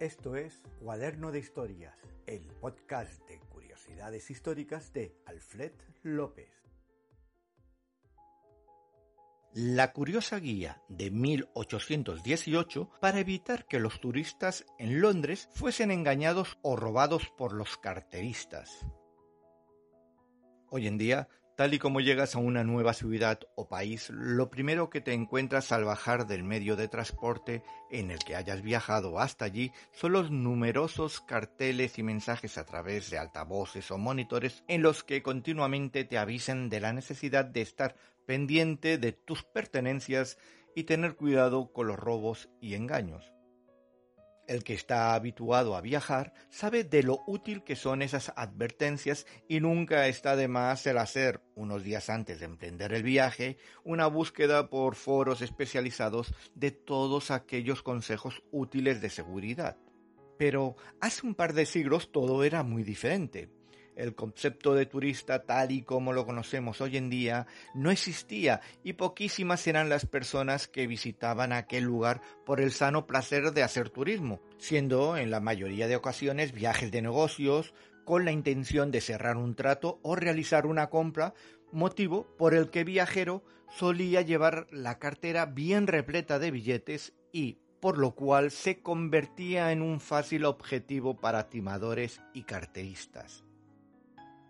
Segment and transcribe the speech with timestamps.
[0.00, 1.94] Esto es Cuaderno de Historias,
[2.26, 5.72] el podcast de curiosidades históricas de Alfred
[6.04, 6.48] López.
[9.52, 16.76] La curiosa guía de 1818 para evitar que los turistas en Londres fuesen engañados o
[16.76, 18.86] robados por los carteristas.
[20.70, 21.28] Hoy en día
[21.60, 25.72] Tal y como llegas a una nueva ciudad o país, lo primero que te encuentras
[25.72, 30.30] al bajar del medio de transporte en el que hayas viajado hasta allí son los
[30.30, 36.16] numerosos carteles y mensajes a través de altavoces o monitores en los que continuamente te
[36.16, 40.38] avisen de la necesidad de estar pendiente de tus pertenencias
[40.74, 43.34] y tener cuidado con los robos y engaños.
[44.50, 49.60] El que está habituado a viajar sabe de lo útil que son esas advertencias y
[49.60, 54.68] nunca está de más el hacer, unos días antes de emprender el viaje, una búsqueda
[54.68, 59.76] por foros especializados de todos aquellos consejos útiles de seguridad.
[60.36, 63.59] Pero hace un par de siglos todo era muy diferente
[64.00, 68.94] el concepto de turista tal y como lo conocemos hoy en día no existía y
[68.94, 74.40] poquísimas eran las personas que visitaban aquel lugar por el sano placer de hacer turismo,
[74.58, 79.54] siendo en la mayoría de ocasiones viajes de negocios con la intención de cerrar un
[79.54, 81.34] trato o realizar una compra,
[81.70, 87.98] motivo por el que viajero solía llevar la cartera bien repleta de billetes y por
[87.98, 93.44] lo cual se convertía en un fácil objetivo para timadores y carteristas.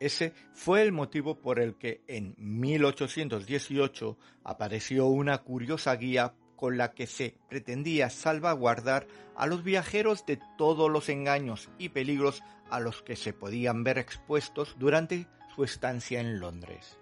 [0.00, 6.92] Ese fue el motivo por el que en 1818 apareció una curiosa guía con la
[6.92, 13.02] que se pretendía salvaguardar a los viajeros de todos los engaños y peligros a los
[13.02, 16.98] que se podían ver expuestos durante su estancia en Londres.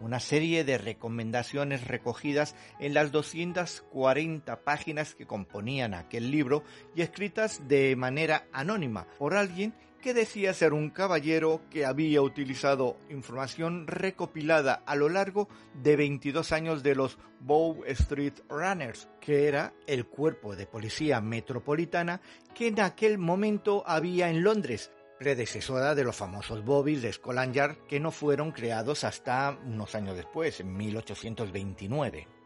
[0.00, 6.64] Una serie de recomendaciones recogidas en las 240 páginas que componían aquel libro
[6.96, 12.98] y escritas de manera anónima por alguien que decía ser un caballero que había utilizado
[13.08, 15.48] información recopilada a lo largo
[15.80, 22.20] de 22 años de los Bow Street Runners, que era el cuerpo de policía metropolitana
[22.54, 27.76] que en aquel momento había en Londres, predecesora de los famosos Bobbies de Scotland Yard
[27.86, 32.41] que no fueron creados hasta unos años después, en 1829.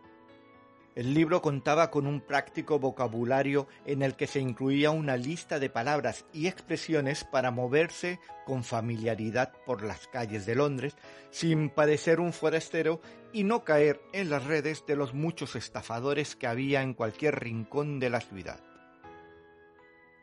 [0.96, 5.68] El libro contaba con un práctico vocabulario en el que se incluía una lista de
[5.68, 10.96] palabras y expresiones para moverse con familiaridad por las calles de Londres
[11.30, 16.46] sin padecer un forastero y no caer en las redes de los muchos estafadores que
[16.46, 18.58] había en cualquier rincón de la ciudad.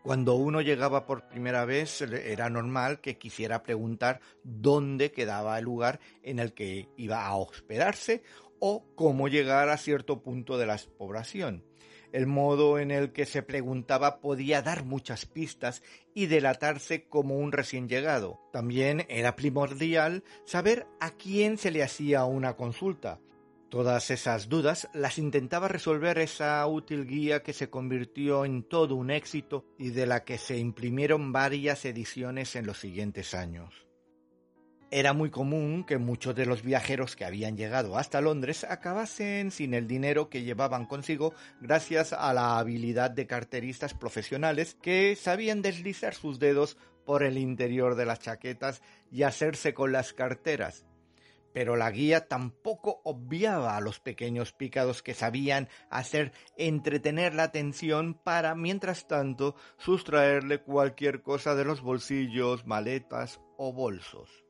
[0.03, 6.01] Cuando uno llegaba por primera vez era normal que quisiera preguntar dónde quedaba el lugar
[6.23, 8.21] en el que iba a hospedarse
[8.59, 11.63] o cómo llegar a cierto punto de la población.
[12.11, 15.81] El modo en el que se preguntaba podía dar muchas pistas
[16.13, 18.41] y delatarse como un recién llegado.
[18.51, 23.21] También era primordial saber a quién se le hacía una consulta,
[23.73, 29.09] Todas esas dudas las intentaba resolver esa útil guía que se convirtió en todo un
[29.09, 33.87] éxito y de la que se imprimieron varias ediciones en los siguientes años.
[34.91, 39.73] Era muy común que muchos de los viajeros que habían llegado hasta Londres acabasen sin
[39.73, 46.13] el dinero que llevaban consigo gracias a la habilidad de carteristas profesionales que sabían deslizar
[46.13, 50.85] sus dedos por el interior de las chaquetas y hacerse con las carteras,
[51.53, 58.15] pero la guía tampoco obviaba a los pequeños pícados que sabían hacer entretener la atención
[58.15, 64.43] para, mientras tanto, sustraerle cualquier cosa de los bolsillos, maletas o bolsos.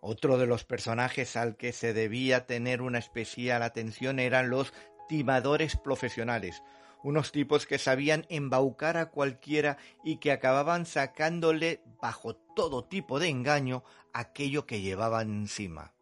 [0.00, 4.74] Otro de los personajes al que se debía tener una especial atención eran los
[5.08, 6.62] timadores profesionales,
[7.04, 13.28] unos tipos que sabían embaucar a cualquiera y que acababan sacándole bajo todo tipo de
[13.28, 15.93] engaño aquello que llevaban encima.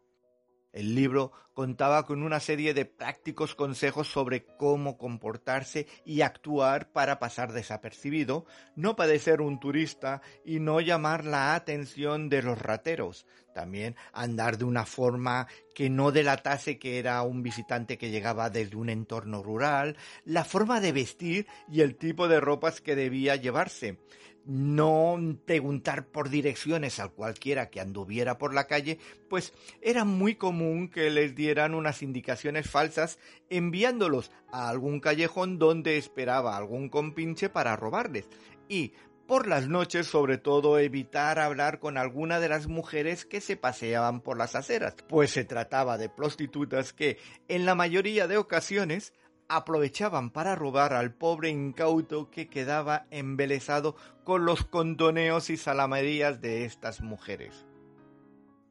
[0.73, 7.19] El libro contaba con una serie de prácticos consejos sobre cómo comportarse y actuar para
[7.19, 13.27] pasar desapercibido, no padecer un turista y no llamar la atención de los rateros.
[13.53, 18.75] También andar de una forma que no delatase que era un visitante que llegaba desde
[18.75, 19.95] un entorno rural,
[20.25, 23.99] la forma de vestir y el tipo de ropas que debía llevarse
[24.45, 28.99] no preguntar por direcciones a cualquiera que anduviera por la calle,
[29.29, 33.19] pues era muy común que les dieran unas indicaciones falsas
[33.49, 38.27] enviándolos a algún callejón donde esperaba algún compinche para robarles.
[38.67, 38.93] Y
[39.27, 44.19] por las noches, sobre todo, evitar hablar con alguna de las mujeres que se paseaban
[44.19, 47.17] por las aceras, pues se trataba de prostitutas que,
[47.47, 49.13] en la mayoría de ocasiones,
[49.47, 56.65] aprovechaban para robar al pobre incauto que quedaba embelesado con los contoneos y salamerías de
[56.65, 57.65] estas mujeres.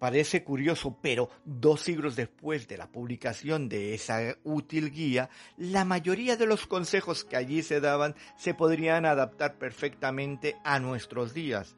[0.02, 6.36] Parece curioso, pero dos siglos después de la publicación de esa útil guía, la mayoría
[6.36, 11.76] de los consejos que allí se daban se podrían adaptar perfectamente a nuestros días.